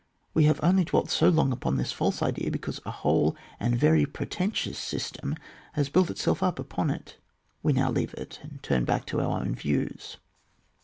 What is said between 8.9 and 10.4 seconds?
to our own views.